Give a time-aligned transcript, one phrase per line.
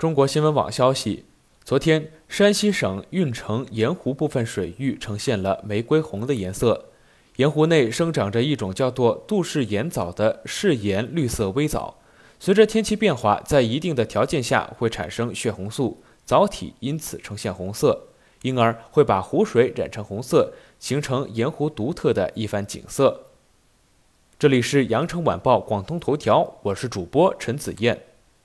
[0.00, 1.26] 中国新闻网消息，
[1.62, 6.86] 昨天，山西省运城盐湖部分水域呈现了玫瑰红的颜色。
[7.36, 11.98] 盐湖内生长着一种叫做杜氏盐藻的嗜盐绿色微藻，
[12.38, 18.04] 随着天气变化，在一定的条件下会产生血红素，藻体因此呈现红色，
[18.40, 23.26] 因而会把湖水染成红色，形成盐湖独特的一番景色。
[24.38, 28.00] 这里是羊城晚报广东头条，我是主播陈子燕。